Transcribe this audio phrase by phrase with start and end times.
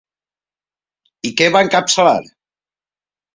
[1.29, 2.17] I què va encapçalar?